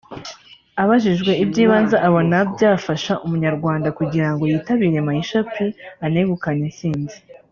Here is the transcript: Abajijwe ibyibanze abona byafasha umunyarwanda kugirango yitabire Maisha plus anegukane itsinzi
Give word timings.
Abajijwe 0.81 1.31
ibyibanze 1.43 1.95
abona 2.07 2.37
byafasha 2.53 3.13
umunyarwanda 3.25 3.87
kugirango 3.97 4.43
yitabire 4.51 4.99
Maisha 5.07 5.37
plus 5.51 5.73
anegukane 6.05 6.63
itsinzi 6.73 7.17